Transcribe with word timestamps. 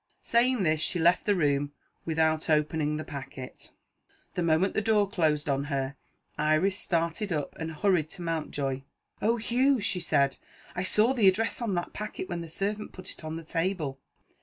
saying 0.23 0.63
this 0.63 0.81
she 0.81 0.97
left 0.97 1.27
the 1.27 1.35
room, 1.35 1.73
without 2.05 2.49
opening 2.49 2.97
the 2.97 3.03
packet. 3.03 3.71
The 4.33 4.41
moment 4.41 4.73
the 4.73 4.81
door 4.81 5.07
closed 5.07 5.47
on 5.47 5.65
her, 5.65 5.95
Iris 6.39 6.79
started 6.79 7.31
up, 7.31 7.53
and 7.59 7.71
hurried 7.71 8.09
to 8.09 8.23
Mountjoy. 8.23 8.81
"Oh, 9.21 9.37
Hugh," 9.37 9.79
she 9.79 9.99
said, 9.99 10.37
"I 10.75 10.81
saw 10.81 11.13
the 11.13 11.27
address 11.27 11.61
on 11.61 11.75
that 11.75 11.93
packet 11.93 12.27
when 12.29 12.41
the 12.41 12.49
servant 12.49 12.93
put 12.93 13.11
it 13.11 13.23
on 13.23 13.35
the 13.35 13.43
table!" 13.43 13.99